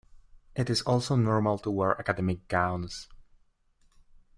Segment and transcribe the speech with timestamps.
[0.55, 3.07] It is also normal to wear academic gowns.